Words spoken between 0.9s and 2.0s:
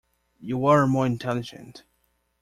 intelligent.